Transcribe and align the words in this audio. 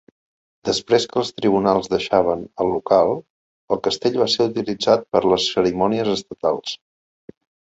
Després 0.67 1.03
que 1.11 1.19
els 1.21 1.29
tribunals 1.41 1.89
deixaven 1.95 2.41
el 2.65 2.71
local, 2.77 3.13
el 3.75 3.83
castell 3.89 4.19
va 4.23 4.29
ser 4.37 4.49
utilitzat 4.53 5.07
per 5.13 5.23
a 5.23 5.31
les 5.35 5.47
cerimònies 5.59 6.11
estatals. 6.17 6.75